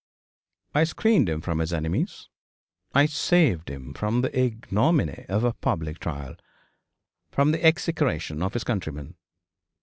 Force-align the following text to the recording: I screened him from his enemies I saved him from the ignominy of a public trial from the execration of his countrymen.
I 0.73 0.83
screened 0.85 1.29
him 1.29 1.41
from 1.41 1.59
his 1.59 1.71
enemies 1.71 2.27
I 2.95 3.05
saved 3.05 3.69
him 3.69 3.93
from 3.93 4.21
the 4.21 4.35
ignominy 4.35 5.27
of 5.29 5.43
a 5.43 5.53
public 5.53 5.99
trial 5.99 6.37
from 7.29 7.51
the 7.51 7.63
execration 7.63 8.41
of 8.41 8.53
his 8.55 8.63
countrymen. 8.63 9.13